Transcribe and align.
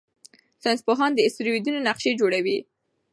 ساینسپوهان 0.63 1.11
د 1.15 1.19
اسټروېډونو 1.27 1.79
نقشې 1.87 2.11
جوړوي. 2.19 2.57